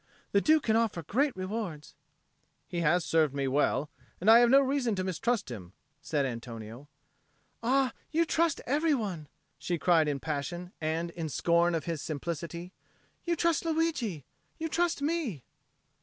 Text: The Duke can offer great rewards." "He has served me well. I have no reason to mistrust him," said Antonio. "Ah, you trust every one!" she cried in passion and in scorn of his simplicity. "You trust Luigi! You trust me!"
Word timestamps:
The 0.31 0.41
Duke 0.41 0.63
can 0.63 0.75
offer 0.75 1.03
great 1.03 1.35
rewards." 1.37 1.93
"He 2.67 2.79
has 2.79 3.05
served 3.05 3.35
me 3.35 3.47
well. 3.47 3.91
I 4.19 4.39
have 4.39 4.49
no 4.49 4.59
reason 4.59 4.95
to 4.95 5.03
mistrust 5.03 5.51
him," 5.51 5.73
said 6.01 6.25
Antonio. 6.25 6.87
"Ah, 7.61 7.93
you 8.09 8.25
trust 8.25 8.61
every 8.65 8.95
one!" 8.95 9.27
she 9.59 9.77
cried 9.77 10.07
in 10.07 10.19
passion 10.19 10.71
and 10.81 11.11
in 11.11 11.29
scorn 11.29 11.75
of 11.75 11.85
his 11.85 12.01
simplicity. 12.01 12.73
"You 13.25 13.35
trust 13.35 13.63
Luigi! 13.63 14.25
You 14.57 14.69
trust 14.69 15.03
me!" 15.03 15.43